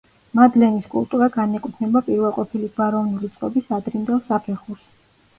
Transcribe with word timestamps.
მადლენის 0.37 0.85
კულტურა 0.93 1.25
განეკუთვნება 1.33 2.01
პირველყოფილი 2.07 2.69
გვაროვნული 2.77 3.29
წყობის 3.35 3.69
ადრინდელ 3.77 4.23
საფეხურს. 4.31 4.89